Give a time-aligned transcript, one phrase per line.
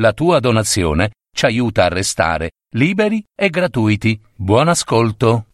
[0.00, 4.18] La tua donazione ci aiuta a restare liberi e gratuiti.
[4.34, 5.44] Buon ascolto.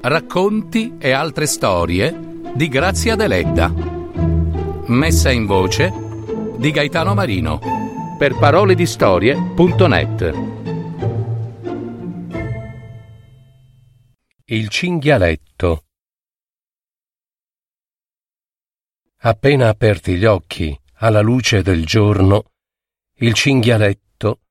[0.00, 2.18] Racconti e altre storie
[2.54, 3.70] di Grazia Deledda.
[4.86, 5.92] Messa in voce
[6.56, 7.60] di Gaetano Marino
[8.16, 10.32] per paroledistorie.net.
[14.46, 15.85] Il cinghialetto
[19.26, 22.52] Appena aperti gli occhi alla luce del giorno,
[23.16, 24.42] il cinghialetto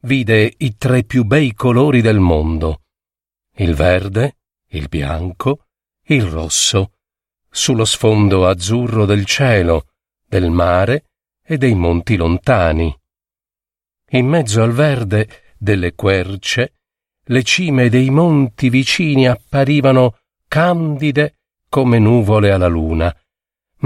[0.00, 2.80] vide i tre più bei colori del mondo,
[3.58, 4.38] il verde,
[4.70, 5.66] il bianco,
[6.06, 6.94] il rosso,
[7.48, 9.90] sullo sfondo azzurro del cielo,
[10.26, 11.04] del mare
[11.44, 12.92] e dei monti lontani.
[14.10, 16.72] In mezzo al verde delle querce,
[17.26, 20.18] le cime dei monti vicini apparivano
[20.48, 21.36] candide
[21.68, 23.16] come nuvole alla luna,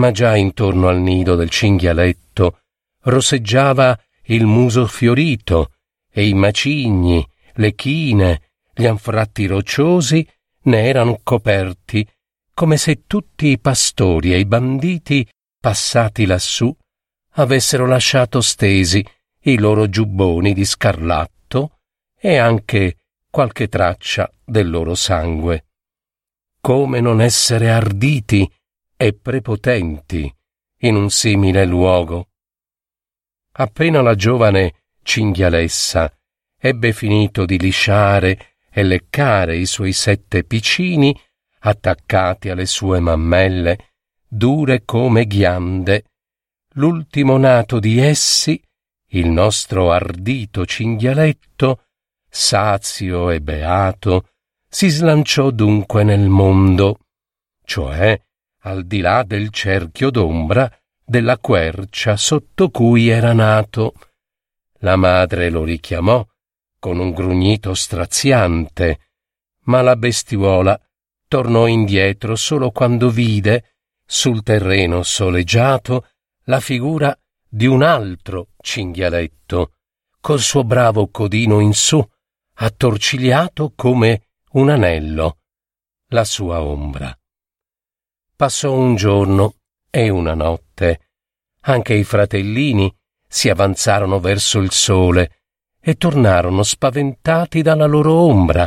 [0.01, 2.61] ma già intorno al nido del cinghialetto
[3.03, 5.73] rosseggiava il muso fiorito
[6.11, 10.27] e i macigni, le chine, gli anfratti rocciosi
[10.63, 12.07] ne erano coperti
[12.55, 15.27] come se tutti i pastori e i banditi
[15.61, 16.75] passati lassù
[17.35, 19.05] avessero lasciato stesi
[19.43, 21.79] i loro giubboni di scarlatto
[22.19, 22.97] e anche
[23.31, 25.67] qualche traccia del loro sangue.
[26.61, 28.51] Come non essere arditi
[29.03, 30.31] e prepotenti
[30.81, 32.29] in un simile luogo.
[33.53, 36.15] Appena la giovane cinghialessa
[36.59, 41.19] ebbe finito di lisciare e leccare i suoi sette piccini
[41.61, 43.93] attaccati alle sue mammelle,
[44.29, 46.05] dure come ghiande,
[46.75, 48.63] l'ultimo nato di essi,
[49.13, 51.85] il nostro ardito cinghialetto,
[52.29, 54.29] sazio e beato,
[54.69, 56.99] si slanciò dunque nel mondo,
[57.65, 58.21] cioè
[58.61, 60.71] al di là del cerchio d'ombra
[61.05, 63.95] della quercia sotto cui era nato.
[64.81, 66.27] La madre lo richiamò
[66.79, 69.01] con un grugnito straziante,
[69.65, 70.81] ma la bestiuola
[71.29, 76.09] tornò indietro solo quando vide, sul terreno soleggiato,
[76.45, 77.17] la figura
[77.47, 79.75] di un altro cinghialetto,
[80.21, 82.05] col suo bravo codino in su,
[82.55, 85.39] attorcigliato come un anello,
[86.09, 87.17] la sua ombra.
[88.41, 89.57] Passò un giorno
[89.91, 91.09] e una notte.
[91.65, 92.91] Anche i fratellini
[93.29, 95.43] si avanzarono verso il sole
[95.79, 98.67] e tornarono spaventati dalla loro ombra.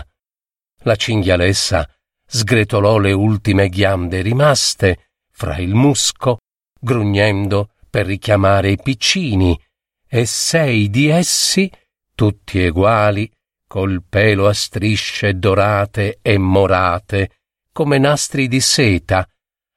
[0.81, 1.89] La cinghialessa
[2.23, 6.37] sgretolò le ultime ghiande rimaste fra il musco,
[6.79, 9.59] grugnendo per richiamare i piccini,
[10.07, 11.67] e sei di essi,
[12.13, 13.27] tutti eguali,
[13.67, 17.37] col pelo a strisce dorate e morate,
[17.71, 19.27] come nastri di seta,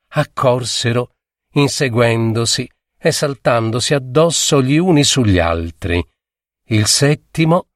[0.08, 1.14] accorsero,
[1.52, 2.68] inseguendosi
[2.98, 6.04] e saltandosi addosso gli uni sugli altri.
[6.68, 7.68] Il settimo,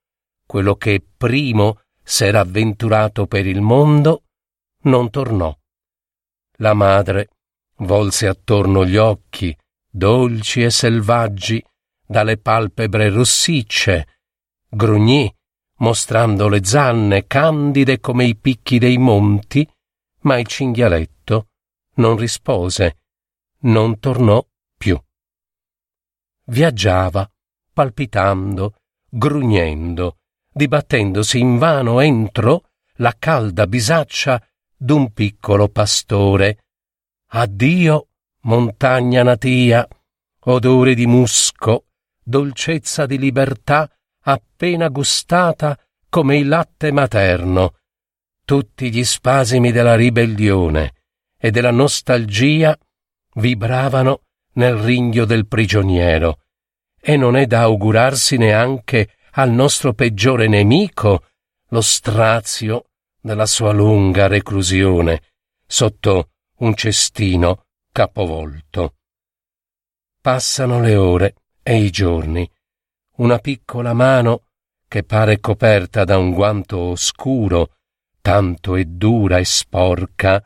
[0.46, 4.24] quello che primo s'era avventurato per il mondo,
[4.82, 5.56] non tornò.
[6.56, 7.28] La madre
[7.76, 9.56] volse attorno gli occhi,
[9.88, 11.64] dolci e selvaggi,
[12.04, 14.18] dalle palpebre rossicce,
[14.68, 15.32] grugnì,
[15.76, 19.66] mostrando le zanne candide come i picchi dei monti,
[20.22, 21.49] ma il cinghialetto
[21.94, 22.98] non rispose,
[23.60, 24.44] non tornò
[24.76, 25.00] più.
[26.46, 27.30] Viaggiava,
[27.72, 28.74] palpitando,
[29.08, 30.18] grugnendo,
[30.52, 34.42] dibattendosi invano entro la calda bisaccia
[34.76, 36.64] d'un piccolo pastore.
[37.32, 38.08] Addio,
[38.42, 39.86] montagna natia,
[40.44, 41.86] odore di musco,
[42.22, 43.90] dolcezza di libertà
[44.22, 47.76] appena gustata come il latte materno,
[48.44, 50.99] tutti gli spasimi della ribellione,
[51.42, 52.78] e della nostalgia
[53.34, 54.24] vibravano
[54.54, 56.40] nel ringhio del prigioniero,
[57.00, 61.24] e non è da augurarsi neanche al nostro peggiore nemico
[61.68, 62.90] lo strazio
[63.20, 65.22] della sua lunga reclusione
[65.66, 68.96] sotto un cestino capovolto.
[70.20, 72.50] Passano le ore e i giorni.
[73.16, 74.44] Una piccola mano
[74.88, 77.76] che pare coperta da un guanto oscuro,
[78.20, 80.44] tanto è dura e sporca,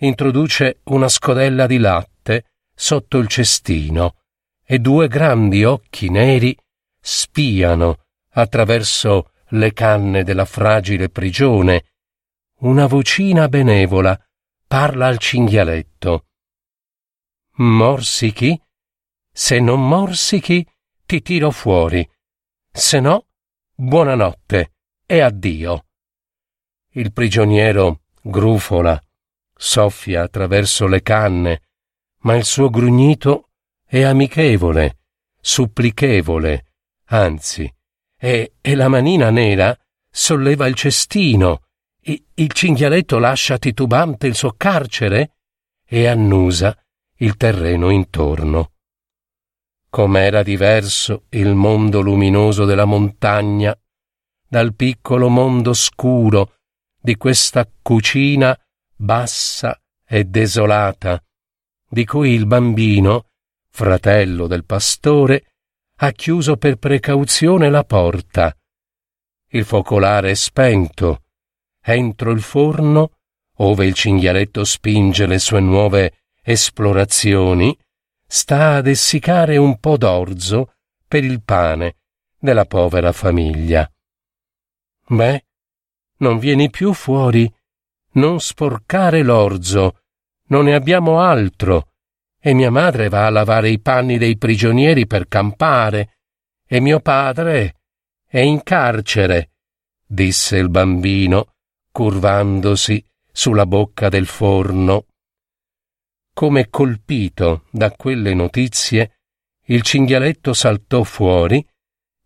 [0.00, 4.16] introduce una scodella di latte sotto il cestino
[4.64, 6.56] e due grandi occhi neri
[7.00, 11.84] spiano attraverso le canne della fragile prigione.
[12.60, 14.18] Una vocina benevola
[14.66, 16.26] parla al cinghialetto.
[17.56, 18.60] Morsichi?
[19.32, 20.66] Se non morsichi,
[21.04, 22.08] ti tiro fuori.
[22.70, 23.26] Se no,
[23.74, 24.72] buonanotte
[25.04, 25.86] e addio.
[26.92, 29.00] Il prigioniero grufola
[29.62, 31.60] soffia attraverso le canne,
[32.20, 33.50] ma il suo grugnito
[33.84, 35.00] è amichevole,
[35.38, 36.72] supplichevole,
[37.08, 37.70] anzi,
[38.16, 39.78] e, e la manina nera
[40.10, 41.66] solleva il cestino,
[42.00, 45.36] e il cinghialetto lascia titubante il suo carcere
[45.86, 46.74] e annusa
[47.16, 48.72] il terreno intorno.
[49.90, 53.78] Com'era diverso il mondo luminoso della montagna
[54.48, 56.54] dal piccolo mondo scuro
[56.98, 58.58] di questa cucina
[59.00, 61.22] bassa e desolata,
[61.88, 63.30] di cui il bambino,
[63.70, 65.54] fratello del pastore,
[65.96, 68.54] ha chiuso per precauzione la porta.
[69.48, 71.24] Il focolare è spento.
[71.82, 73.16] Entro il forno,
[73.56, 77.76] ove il cinghialetto spinge le sue nuove esplorazioni,
[78.26, 80.74] sta ad essiccare un po' d'orzo
[81.08, 81.96] per il pane
[82.38, 83.90] della povera famiglia.
[85.06, 85.44] Beh,
[86.18, 87.50] non vieni più fuori.
[88.12, 90.00] Non sporcare l'orzo.
[90.48, 91.92] Non ne abbiamo altro.
[92.40, 96.18] E mia madre va a lavare i panni dei prigionieri per campare.
[96.66, 97.80] E mio padre
[98.26, 99.50] è in carcere,
[100.06, 101.54] disse il bambino,
[101.92, 105.06] curvandosi sulla bocca del forno.
[106.32, 109.18] Come colpito da quelle notizie,
[109.66, 111.64] il cinghialetto saltò fuori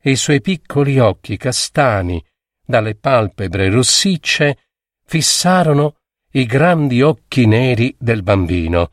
[0.00, 2.22] e i suoi piccoli occhi castani,
[2.64, 4.63] dalle palpebre rossicce,
[5.04, 5.96] fissarono
[6.32, 8.92] i grandi occhi neri del bambino,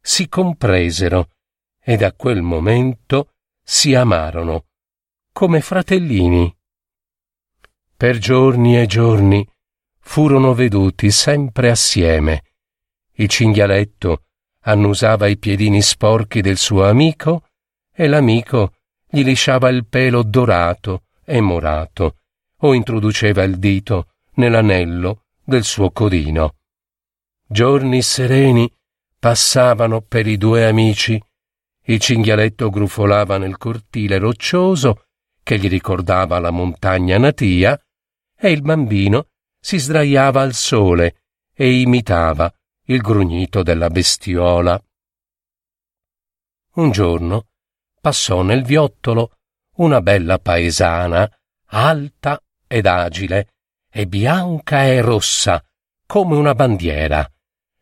[0.00, 1.30] si compresero
[1.78, 3.32] e da quel momento
[3.62, 4.66] si amarono
[5.32, 6.56] come fratellini.
[7.96, 9.46] Per giorni e giorni
[9.98, 12.44] furono veduti sempre assieme.
[13.12, 14.24] Il cinghialetto
[14.62, 17.48] annusava i piedini sporchi del suo amico
[17.92, 18.74] e l'amico
[19.06, 22.16] gli lisciava il pelo dorato e morato
[22.58, 26.54] o introduceva il dito nell'anello del suo codino.
[27.44, 28.72] Giorni sereni
[29.18, 31.20] passavano per i due amici.
[31.82, 35.06] Il cinghialetto grufolava nel cortile roccioso
[35.42, 37.78] che gli ricordava la montagna natia
[38.38, 42.50] e il bambino si sdraiava al sole e imitava
[42.84, 44.80] il grugnito della bestiola.
[46.74, 47.48] Un giorno
[48.00, 49.38] passò nel viottolo
[49.78, 51.28] una bella paesana,
[51.66, 53.48] alta ed agile,
[53.90, 55.62] e bianca e rossa
[56.06, 57.28] come una bandiera,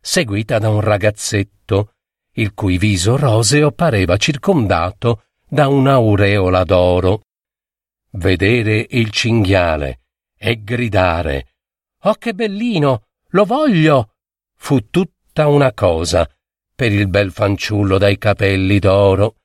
[0.01, 1.95] seguita da un ragazzetto,
[2.33, 7.23] il cui viso roseo pareva circondato da un'aureola d'oro.
[8.11, 10.01] Vedere il cinghiale
[10.37, 11.55] e gridare
[12.03, 14.13] Oh che bellino, lo voglio!
[14.55, 16.29] fu tutta una cosa
[16.75, 19.37] per il bel fanciullo dai capelli d'oro.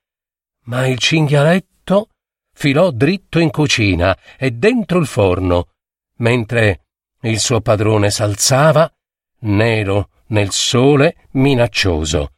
[0.66, 2.10] Ma il cinghialetto
[2.52, 5.73] filò dritto in cucina e dentro il forno,
[6.16, 6.86] mentre
[7.22, 8.92] il suo padrone s'alzava,
[9.40, 12.34] nero nel sole, minaccioso.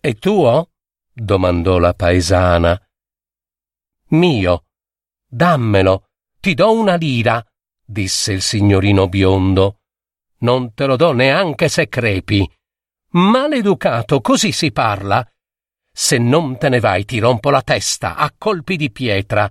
[0.00, 0.70] È tuo?
[1.12, 2.80] domandò la paesana.
[4.08, 4.64] Mio.
[5.26, 7.44] Dammelo, ti do una lira,
[7.84, 9.80] disse il signorino biondo.
[10.38, 12.48] Non te lo do neanche se crepi.
[13.10, 15.26] Maleducato, così si parla.
[15.90, 19.50] Se non te ne vai ti rompo la testa a colpi di pietra.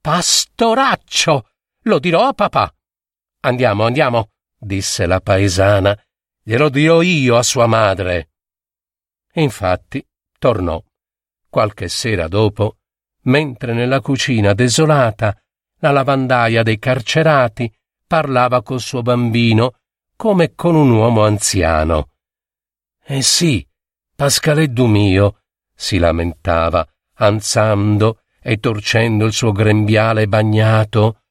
[0.00, 1.48] Pastoraccio!
[1.84, 2.74] Lo dirò a papà.
[3.40, 5.98] Andiamo, andiamo, disse la paesana.
[6.42, 8.30] Glielo dirò io a sua madre.
[9.34, 10.06] Infatti,
[10.38, 10.82] tornò.
[11.48, 12.78] Qualche sera dopo,
[13.22, 15.38] mentre nella cucina desolata
[15.78, 17.72] la lavandaia dei carcerati
[18.06, 19.78] parlava col suo bambino
[20.16, 22.10] come con un uomo anziano.
[23.04, 23.66] Eh sì,
[24.16, 25.40] Pascaleddu mio,
[25.74, 31.23] si lamentava, ansando e torcendo il suo grembiale bagnato.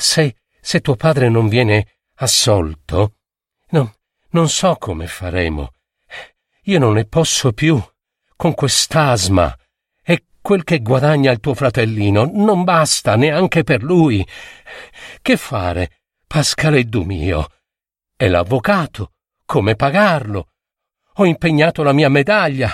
[0.00, 3.14] Se, se tuo padre non viene assolto,
[3.70, 3.92] non,
[4.30, 5.72] non so come faremo.
[6.66, 7.82] Io non ne posso più
[8.36, 9.52] con quest'asma
[10.04, 14.24] e quel che guadagna il tuo fratellino non basta neanche per lui.
[15.20, 17.48] Che fare, Pascaleddu mio?
[18.16, 19.14] E l'avvocato,
[19.44, 20.50] come pagarlo?
[21.14, 22.72] Ho impegnato la mia medaglia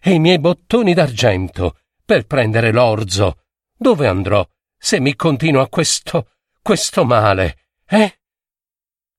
[0.00, 3.42] e i miei bottoni d'argento per prendere l'orzo.
[3.76, 4.44] Dove andrò
[4.76, 6.32] se mi continua questo,
[6.68, 8.18] questo male, eh?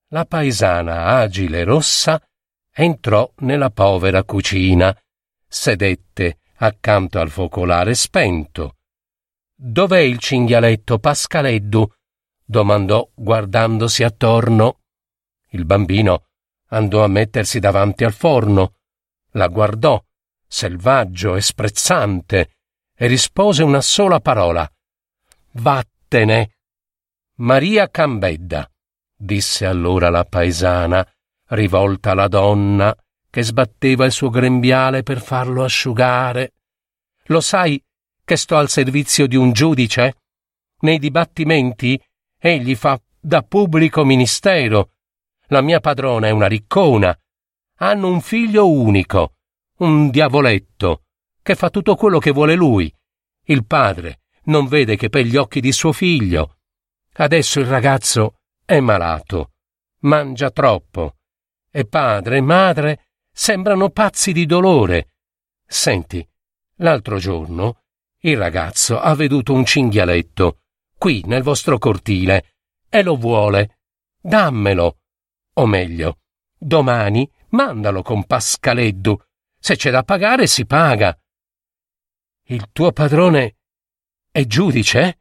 [0.10, 2.22] La paesana agile rossa
[2.72, 4.96] entrò nella povera cucina,
[5.48, 8.76] sedette accanto al focolare spento.
[9.56, 11.92] Dov'è il cinghialetto Pascaleddu?
[12.46, 14.82] domandò guardandosi attorno.
[15.50, 16.28] Il bambino
[16.68, 18.76] andò a mettersi davanti al forno,
[19.32, 20.00] la guardò,
[20.48, 22.52] selvaggio e sprezzante,
[22.94, 24.72] e rispose una sola parola.
[25.54, 26.58] Vattene.
[27.40, 28.70] Maria Cambedda,
[29.16, 31.08] disse allora la paesana,
[31.52, 32.94] rivolta alla donna
[33.30, 36.56] che sbatteva il suo grembiale per farlo asciugare.
[37.28, 37.82] Lo sai
[38.26, 40.18] che sto al servizio di un giudice?
[40.80, 41.98] Nei dibattimenti
[42.38, 44.92] egli fa da pubblico ministero.
[45.48, 47.18] La mia padrona è una riccona.
[47.78, 49.36] Hanno un figlio unico,
[49.78, 51.04] un diavoletto,
[51.42, 52.94] che fa tutto quello che vuole lui.
[53.46, 56.56] Il padre non vede che per gli occhi di suo figlio.
[57.20, 59.52] Adesso il ragazzo è malato,
[60.04, 61.18] mangia troppo,
[61.70, 65.16] e padre e madre sembrano pazzi di dolore.
[65.66, 66.26] Senti,
[66.76, 67.82] l'altro giorno
[68.20, 70.62] il ragazzo ha veduto un cinghialetto
[70.98, 72.54] qui nel vostro cortile
[72.88, 73.80] e lo vuole.
[74.22, 75.00] Dammelo.
[75.56, 76.20] O meglio,
[76.58, 79.18] domani mandalo con Pascaleddu.
[79.60, 81.18] Se c'è da pagare, si paga.
[82.44, 83.58] Il tuo padrone
[84.32, 85.19] è giudice?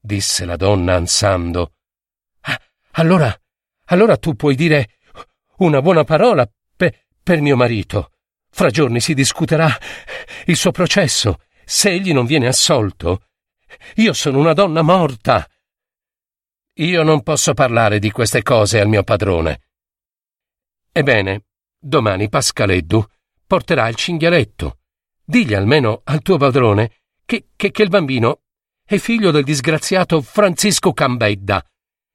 [0.00, 1.74] Disse la donna ansando.
[2.42, 2.60] Ah,
[2.92, 3.34] allora,
[3.86, 4.98] allora tu puoi dire
[5.58, 8.12] una buona parola pe- per mio marito.
[8.50, 9.68] Fra giorni si discuterà
[10.46, 11.42] il suo processo.
[11.64, 13.26] Se egli non viene assolto,
[13.96, 15.46] io sono una donna morta.
[16.74, 19.60] Io non posso parlare di queste cose al mio padrone.
[20.92, 21.44] Ebbene,
[21.78, 23.04] domani Pascaleddu
[23.46, 24.78] porterà il cinghialetto.
[25.24, 28.42] Digli almeno al tuo padrone che, che, che il bambino
[28.88, 31.62] è figlio del disgraziato Francisco Cambedda.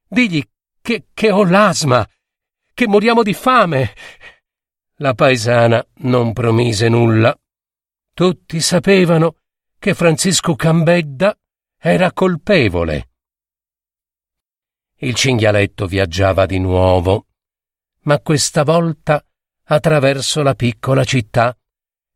[0.07, 0.43] Digli
[0.81, 2.03] che, che ho l'asma,
[2.73, 3.93] che moriamo di fame.
[4.95, 7.39] La paesana non promise nulla.
[8.11, 9.35] Tutti sapevano
[9.77, 11.37] che Francisco Cambedda
[11.77, 13.09] era colpevole.
[14.95, 17.27] Il cinghialetto viaggiava di nuovo,
[18.05, 19.23] ma questa volta
[19.65, 21.55] attraverso la piccola città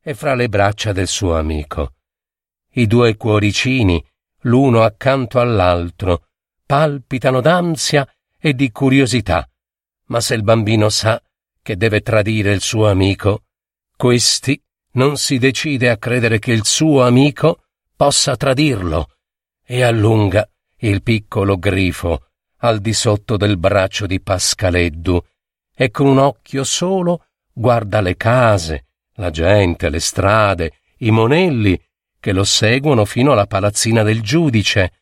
[0.02, 1.94] e fra le braccia del suo amico.
[2.72, 4.04] I due cuoricini,
[4.48, 6.28] l'uno accanto all'altro,
[6.66, 8.08] palpitano d'ansia
[8.40, 9.48] e di curiosità,
[10.06, 11.22] ma se il bambino sa
[11.62, 13.44] che deve tradire il suo amico,
[13.96, 14.62] questi
[14.94, 17.64] non si decide a credere che il suo amico
[17.96, 19.12] possa tradirlo
[19.64, 22.28] e allunga il piccolo grifo
[22.60, 25.22] al di sotto del braccio di Pascaleddu
[25.76, 31.80] e con un occhio solo guarda le case, la gente, le strade, i monelli
[32.20, 35.02] che lo seguono fino alla palazzina del giudice,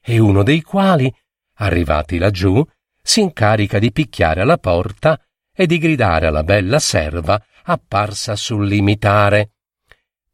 [0.00, 1.12] e uno dei quali,
[1.56, 2.64] arrivati laggiù,
[3.02, 5.20] si incarica di picchiare alla porta
[5.54, 9.52] e di gridare alla bella serva apparsa sul limitare.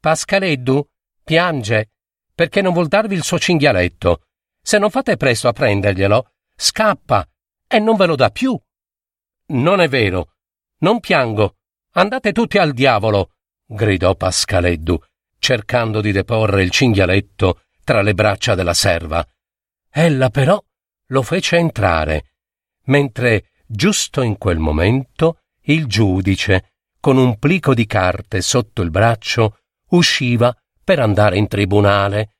[0.01, 0.87] Pascaleddu
[1.25, 1.91] piange
[2.35, 4.23] perché non vuol darvi il suo cinghialetto.
[4.63, 7.29] Se non fate presto a prenderglielo, scappa
[7.67, 8.59] e non ve lo dà più.
[9.47, 10.35] Non è vero.
[10.79, 11.57] Non piango.
[11.95, 13.33] Andate tutti al diavolo,
[13.67, 15.03] gridò Pascaleddu,
[15.39, 19.27] cercando di deporre il cinghialetto tra le braccia della serva.
[19.91, 20.63] Ella però
[21.07, 22.33] lo fece entrare,
[22.85, 29.59] mentre giusto in quel momento il giudice, con un plico di carte sotto il braccio,
[29.91, 32.37] usciva per andare in tribunale.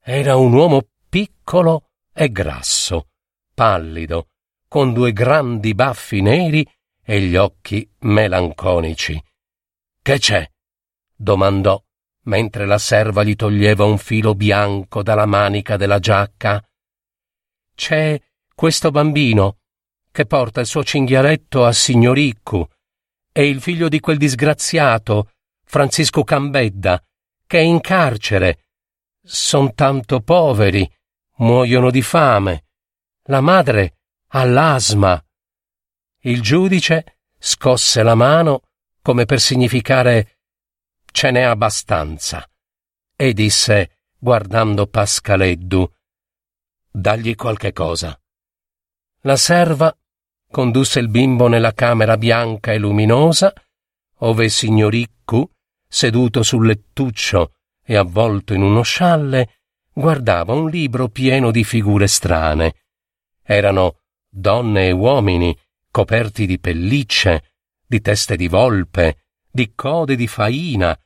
[0.00, 3.08] Era un uomo piccolo e grasso,
[3.54, 4.28] pallido,
[4.68, 6.66] con due grandi baffi neri
[7.04, 9.22] e gli occhi melanconici.
[10.00, 10.48] Che c'è?
[11.14, 11.82] domandò
[12.24, 16.64] mentre la serva gli toglieva un filo bianco dalla manica della giacca.
[17.74, 18.20] C'è
[18.54, 19.58] questo bambino
[20.10, 22.66] che porta il suo cinghialetto a Signoriccu
[23.32, 25.32] e il figlio di quel disgraziato,
[25.64, 27.02] Francisco Cambedda,
[27.46, 28.66] che è in carcere.
[29.24, 30.88] Son tanto poveri,
[31.36, 32.66] muoiono di fame.
[33.24, 33.98] La madre
[34.28, 35.22] ha l'asma.
[36.20, 38.62] Il giudice scosse la mano
[39.00, 40.41] come per significare
[41.12, 42.44] ce n'è abbastanza
[43.14, 45.88] e disse, guardando Pascaleddu,
[46.90, 48.18] dagli qualche cosa.
[49.20, 49.96] La serva
[50.50, 53.52] condusse il bimbo nella camera bianca e luminosa,
[54.18, 55.48] ove signoriccu,
[55.86, 57.54] seduto sul lettuccio
[57.84, 59.60] e avvolto in uno scialle,
[59.92, 62.74] guardava un libro pieno di figure strane.
[63.42, 65.56] Erano donne e uomini
[65.90, 67.52] coperti di pellicce,
[67.86, 69.21] di teste di volpe,
[69.52, 70.98] di code di faina,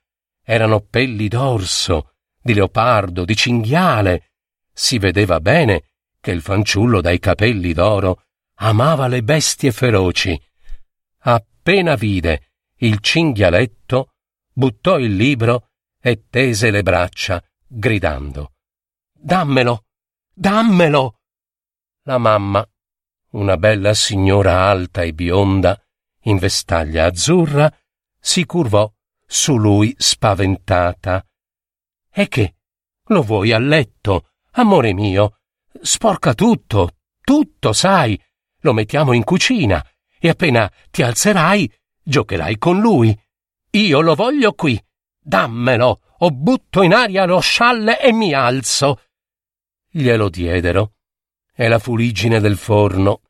[0.42, 4.32] erano pelli d'orso, di leopardo, di cinghiale.
[4.72, 8.22] Si vedeva bene che il fanciullo dai capelli d'oro
[8.58, 10.40] amava le bestie feroci.
[11.20, 14.12] Appena vide il cinghialetto,
[14.52, 18.52] buttò il libro e tese le braccia, gridando
[19.12, 19.86] Dammelo.
[20.32, 21.18] Dammelo.
[22.02, 22.64] La mamma
[23.36, 25.78] una bella signora alta e bionda,
[26.22, 27.72] in vestaglia azzurra,
[28.26, 28.92] si curvò
[29.24, 31.24] su lui spaventata.
[32.10, 32.56] E che?
[33.04, 35.38] Lo vuoi a letto, amore mio?
[35.80, 38.20] Sporca tutto, tutto, sai.
[38.62, 39.80] Lo mettiamo in cucina
[40.18, 43.16] e appena ti alzerai Giocherai con lui.
[43.70, 44.80] Io lo voglio qui.
[45.20, 49.02] Dammelo, o butto in aria lo scialle e mi alzo.
[49.88, 50.94] Glielo diedero,
[51.54, 53.20] e la fuligine del forno,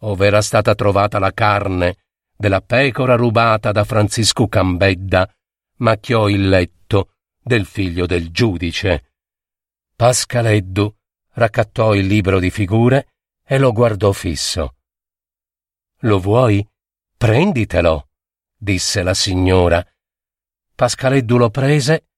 [0.00, 1.96] ove era stata trovata la carne
[2.36, 5.28] della pecora rubata da Francisco Cambedda,
[5.76, 9.12] macchiò il letto del figlio del giudice.
[9.94, 10.94] Pascaleddu
[11.34, 14.76] raccattò il libro di figure e lo guardò fisso.
[16.00, 16.66] Lo vuoi?
[17.16, 18.08] Prenditelo,
[18.56, 19.84] disse la signora.
[20.74, 22.08] Pascaleddu lo prese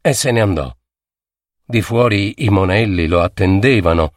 [0.00, 0.74] e se ne andò.
[1.64, 4.14] Di fuori i monelli lo attendevano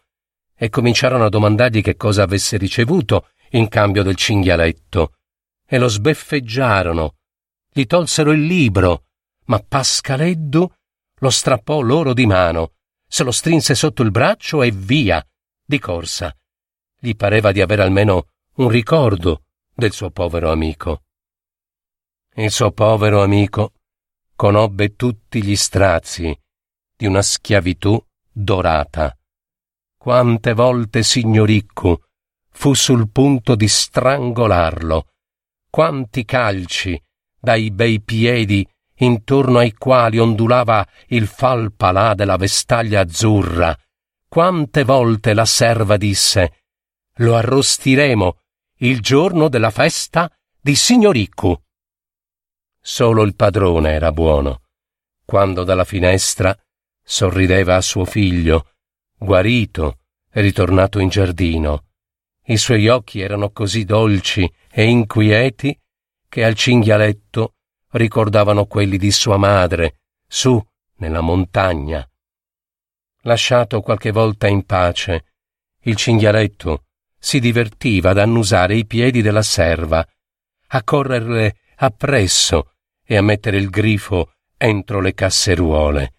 [0.55, 5.15] e cominciarono a domandargli che cosa avesse ricevuto in cambio del cinghialetto
[5.69, 7.17] e lo sbeffeggiarono.
[7.71, 9.05] Gli tolsero il libro,
[9.45, 10.67] ma Pascaleddu
[11.19, 12.73] lo strappò loro di mano,
[13.07, 15.23] se lo strinse sotto il braccio e via,
[15.63, 16.35] di corsa.
[16.99, 21.03] Gli pareva di avere almeno un ricordo del suo povero amico.
[22.35, 23.73] Il suo povero amico
[24.35, 26.35] conobbe tutti gli strazi
[26.95, 29.15] di una schiavitù dorata.
[29.97, 31.97] Quante volte Signoriccu
[32.49, 35.07] fu sul punto di strangolarlo,
[35.69, 37.01] quanti calci
[37.39, 43.77] dai bei piedi intorno ai quali ondulava il falpalà della vestaglia azzurra,
[44.27, 46.63] quante volte la serva disse
[47.15, 48.37] Lo arrostiremo
[48.79, 51.57] il giorno della festa di Signoriccu.
[52.81, 54.61] Solo il padrone era buono,
[55.25, 56.57] quando dalla finestra
[57.03, 58.71] sorrideva a suo figlio,
[59.17, 59.99] guarito
[60.31, 61.88] e ritornato in giardino.
[62.49, 65.79] I suoi occhi erano così dolci e inquieti
[66.27, 67.53] che al cinghialetto
[67.91, 70.59] ricordavano quelli di sua madre, su,
[70.95, 72.03] nella montagna.
[73.21, 75.25] Lasciato qualche volta in pace,
[75.81, 76.85] il cinghialetto
[77.19, 80.03] si divertiva ad annusare i piedi della serva,
[80.69, 82.73] a correrle appresso
[83.05, 86.13] e a mettere il grifo entro le casseruole.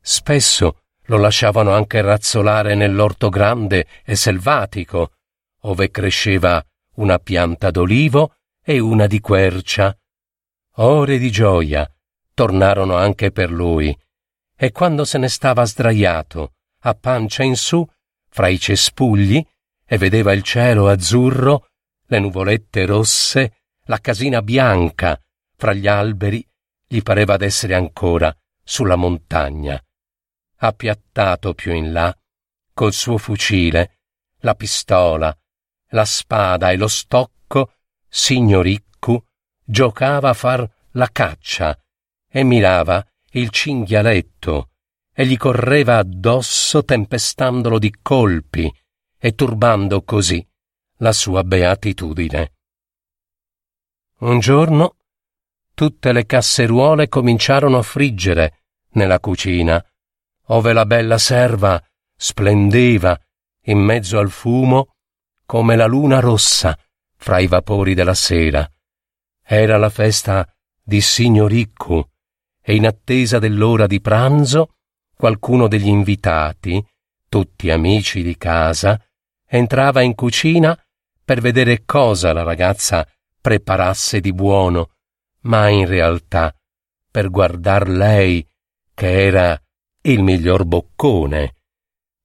[0.00, 5.12] Spesso lo lasciavano anche razzolare nell'orto grande e selvatico,
[5.60, 6.64] ove cresceva
[6.96, 9.96] una pianta d'olivo e una di quercia.
[10.76, 11.90] Ore di gioia
[12.34, 13.96] tornarono anche per lui,
[14.56, 17.86] e quando se ne stava sdraiato, a pancia in su,
[18.28, 19.44] fra i cespugli,
[19.84, 21.66] e vedeva il cielo azzurro,
[22.06, 25.20] le nuvolette rosse, la casina bianca,
[25.56, 26.46] fra gli alberi,
[26.86, 29.82] gli pareva d'essere ancora sulla montagna.
[30.56, 32.16] Appiattato più in là,
[32.72, 33.98] col suo fucile,
[34.40, 35.36] la pistola,
[35.90, 37.74] la spada e lo stocco,
[38.08, 39.22] signoriccu
[39.64, 41.78] giocava a far la caccia
[42.28, 44.70] e mirava il cinghialetto
[45.12, 48.72] e gli correva addosso tempestandolo di colpi
[49.18, 50.44] e turbando così
[50.96, 52.52] la sua beatitudine.
[54.20, 54.96] Un giorno
[55.74, 59.82] tutte le casseruole cominciarono a friggere nella cucina,
[60.46, 61.82] ove la bella serva
[62.16, 63.18] splendeva
[63.64, 64.96] in mezzo al fumo
[65.50, 66.78] come la luna rossa
[67.16, 68.70] fra i vapori della sera.
[69.42, 70.48] Era la festa
[70.80, 72.08] di Signoriccu
[72.62, 74.76] e in attesa dell'ora di pranzo
[75.12, 76.80] qualcuno degli invitati,
[77.28, 79.04] tutti amici di casa,
[79.44, 80.80] entrava in cucina
[81.24, 83.04] per vedere cosa la ragazza
[83.40, 84.92] preparasse di buono,
[85.40, 86.54] ma in realtà
[87.10, 88.46] per guardar lei,
[88.94, 89.60] che era
[90.02, 91.54] il miglior boccone.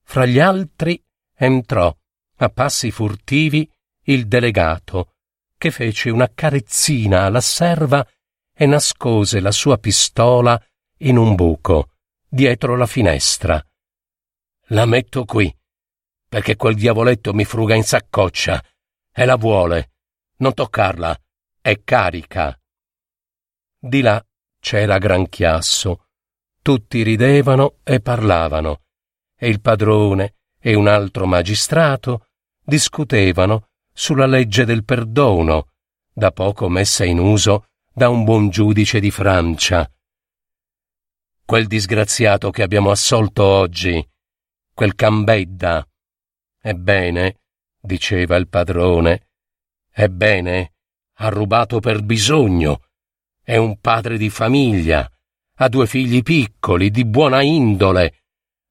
[0.03, 1.91] Fra gli altri entrò,
[2.37, 3.69] a passi furtivi,
[4.03, 5.13] il delegato,
[5.57, 8.05] che fece una carezzina alla serva
[8.53, 10.61] e nascose la sua pistola
[10.99, 11.91] in un buco,
[12.27, 13.63] dietro la finestra.
[14.69, 15.53] La metto qui,
[16.27, 18.63] perché quel diavoletto mi fruga in saccoccia
[19.11, 19.91] e la vuole.
[20.37, 21.17] Non toccarla,
[21.61, 22.59] è carica.
[23.79, 24.23] Di là
[24.59, 26.07] c'era gran chiasso.
[26.61, 28.81] Tutti ridevano e parlavano,
[29.37, 30.35] e il padrone
[30.67, 32.25] e un altro magistrato
[32.59, 35.73] discutevano sulla legge del perdono,
[36.11, 39.87] da poco messa in uso da un buon giudice di Francia.
[41.45, 44.03] Quel disgraziato che abbiamo assolto oggi,
[44.73, 45.87] quel Cambedda,
[46.59, 47.41] Ebbene,
[47.79, 49.27] diceva il padrone,
[49.91, 50.73] ebbene,
[51.17, 52.87] ha rubato per bisogno.
[53.39, 55.07] È un padre di famiglia,
[55.57, 58.23] ha due figli piccoli, di buona indole.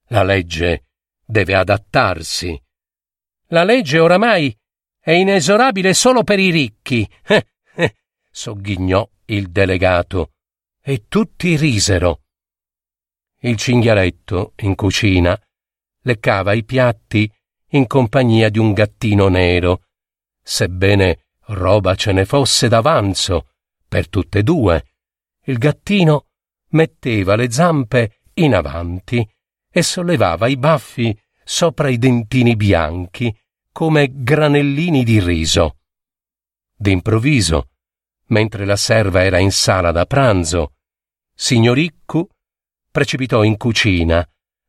[0.08, 0.86] La legge
[1.24, 2.60] deve adattarsi.
[3.48, 4.56] La legge oramai
[4.98, 7.08] è inesorabile solo per i ricchi.
[8.30, 10.32] Sogghignò il delegato.
[10.80, 12.22] E tutti risero.
[13.40, 15.38] Il cinghialetto, in cucina,
[16.02, 17.30] leccava i piatti
[17.68, 19.84] in compagnia di un gattino nero.
[20.42, 23.50] Sebbene roba ce ne fosse d'avanzo,
[23.86, 24.84] per tutte e due.
[25.44, 26.28] Il gattino
[26.70, 29.26] metteva le zampe in avanti
[29.76, 33.36] e sollevava i baffi sopra i dentini bianchi
[33.72, 35.78] come granellini di riso.
[36.76, 37.70] D'improvviso,
[38.26, 40.74] mentre la serva era in sala da pranzo,
[41.34, 42.24] signoriccu
[42.88, 44.24] precipitò in cucina,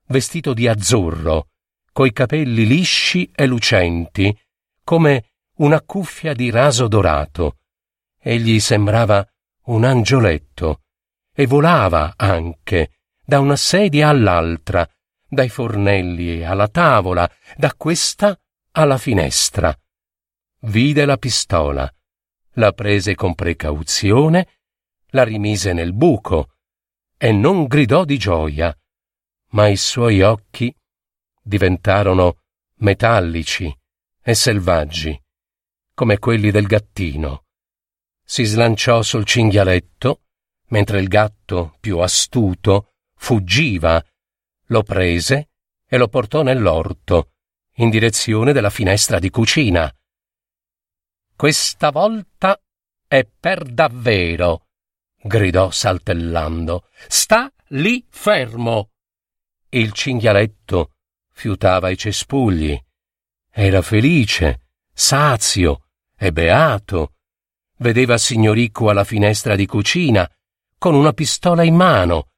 [0.07, 1.49] vestito di azzurro,
[1.91, 4.35] coi capelli lisci e lucenti,
[4.83, 7.59] come una cuffia di raso dorato.
[8.19, 9.23] Egli sembrava
[9.65, 10.81] un angioletto
[11.31, 12.89] e volava anche
[13.23, 14.87] da una sedia all'altra,
[15.35, 18.39] dai fornelli alla tavola, da questa
[18.71, 19.77] alla finestra.
[20.61, 21.93] Vide la pistola,
[22.53, 24.47] la prese con precauzione,
[25.09, 26.55] la rimise nel buco
[27.17, 28.75] e non gridò di gioia,
[29.51, 30.75] ma i suoi occhi
[31.41, 32.39] diventarono
[32.77, 33.73] metallici
[34.21, 35.21] e selvaggi,
[35.93, 37.43] come quelli del gattino.
[38.23, 40.23] Si slanciò sul cinghialetto,
[40.69, 44.03] mentre il gatto, più astuto, fuggiva,
[44.67, 45.49] lo prese
[45.87, 47.31] e lo portò nell'orto,
[47.75, 49.93] in direzione della finestra di cucina.
[51.35, 52.59] Questa volta
[53.07, 54.67] è per davvero,
[55.21, 56.87] gridò saltellando.
[57.07, 58.91] Sta lì fermo.
[59.69, 60.93] Il cinghialetto
[61.31, 62.79] fiutava i cespugli.
[63.51, 67.15] Era felice, sazio e beato.
[67.77, 70.29] Vedeva Signoricco alla finestra di cucina,
[70.77, 72.31] con una pistola in mano,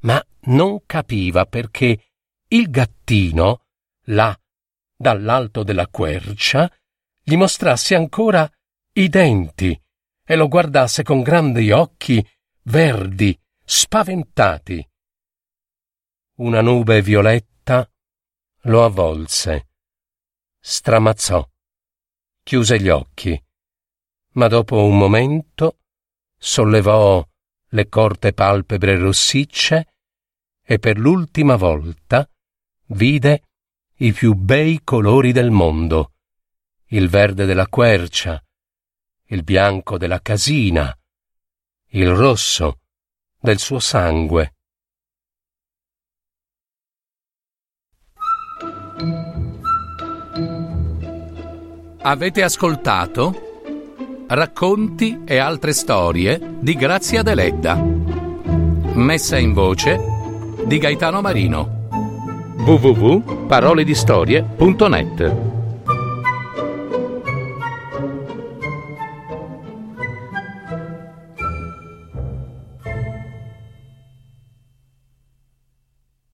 [0.00, 2.12] ma non capiva perché
[2.48, 3.66] il gattino,
[4.04, 4.38] là,
[4.96, 6.70] dall'alto della quercia,
[7.22, 8.50] gli mostrasse ancora
[8.92, 9.78] i denti
[10.24, 12.26] e lo guardasse con grandi occhi
[12.62, 14.86] verdi, spaventati.
[16.36, 17.90] Una nube violetta
[18.62, 19.68] lo avvolse,
[20.58, 21.46] stramazzò,
[22.42, 23.42] chiuse gli occhi,
[24.32, 25.80] ma dopo un momento
[26.36, 27.27] sollevò
[27.68, 29.94] le corte palpebre rossicce
[30.62, 32.28] e per l'ultima volta
[32.86, 33.42] vide
[33.96, 36.12] i più bei colori del mondo
[36.90, 38.42] il verde della quercia,
[39.26, 40.96] il bianco della casina,
[41.88, 42.80] il rosso
[43.38, 44.54] del suo sangue.
[52.00, 53.47] Avete ascoltato?
[54.30, 57.82] Racconti e altre storie di Grazia Deledda.
[58.92, 59.98] Messa in voce
[60.66, 61.86] di Gaetano Marino.
[62.58, 65.57] www.paroledistorie.net